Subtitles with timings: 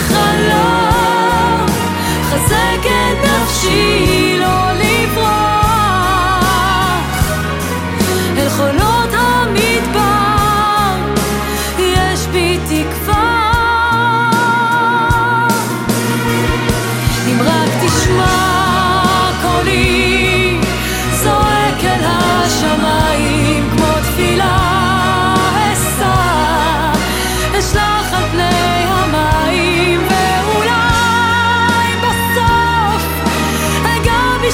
[0.00, 0.77] 算了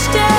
[0.05, 0.34] stay.